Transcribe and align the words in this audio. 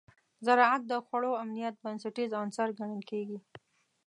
زراعت 0.45 0.81
د 0.87 0.93
خوړو 1.05 1.31
امنیت 1.43 1.75
بنسټیز 1.83 2.31
عنصر 2.41 2.67
ګڼل 2.79 3.01
کېږي. 3.11 3.39